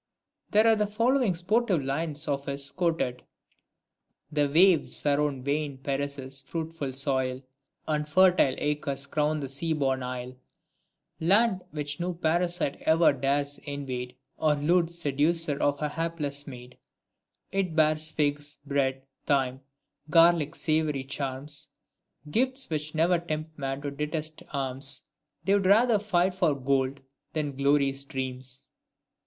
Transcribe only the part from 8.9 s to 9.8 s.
crown the sea